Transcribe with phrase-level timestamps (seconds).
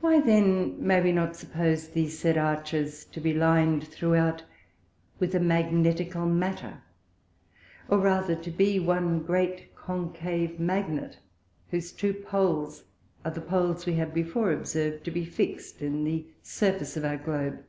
[0.00, 4.44] Why then may we not suppose these said Arches to be lin'd throughout
[5.18, 6.82] with a Magnetical Matter,
[7.88, 11.16] or rather to be one great Concave Magnet,
[11.70, 12.84] whose two Poles
[13.24, 17.16] are the Poles we have before observ'd to be fixt in the Surface of our
[17.16, 17.64] Globe.